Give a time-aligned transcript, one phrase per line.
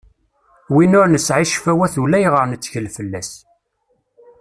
[0.73, 3.29] Win ur nesɛi ccfawat ulayɣer nettkel fell-as.